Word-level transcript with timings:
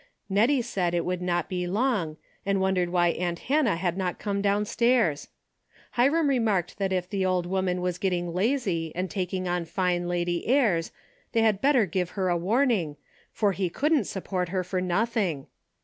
Nettie 0.31 0.63
said 0.63 0.95
it 0.95 1.05
would 1.05 1.21
not 1.21 1.47
be 1.47 1.67
long, 1.67 2.17
and 2.43 2.59
wondered 2.59 2.89
why 2.89 3.09
aunt 3.09 3.37
Hannah 3.37 3.79
did 3.79 3.97
not 3.97 4.17
come 4.17 4.41
downstairs. 4.41 5.27
Hiram 5.91 6.27
remarked 6.27 6.79
that 6.79 6.91
if 6.91 7.07
the 7.07 7.23
old 7.23 7.45
woman 7.45 7.81
was 7.81 7.99
getting 7.99 8.33
lazy 8.33 8.91
and 8.95 9.11
taking 9.11 9.47
on 9.47 9.63
fine 9.63 10.07
lady 10.07 10.47
airs 10.47 10.91
they 11.33 11.43
had 11.43 11.61
better 11.61 11.85
give 11.85 12.11
her 12.17 12.29
a 12.29 12.35
warning, 12.37 12.97
for 13.31 13.51
he 13.51 13.69
couldn't 13.69 14.05
support 14.05 14.49
her 14.49 14.63
for 14.63 14.81
nothing. 14.81 15.45